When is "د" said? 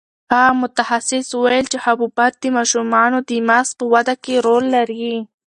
2.39-2.45, 3.29-3.31